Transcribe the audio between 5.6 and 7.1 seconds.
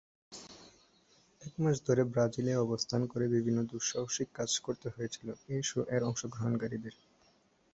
শো-এর অংশগ্রহণকারীদের।